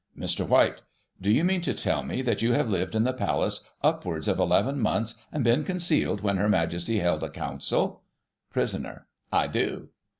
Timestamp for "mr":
0.17-0.47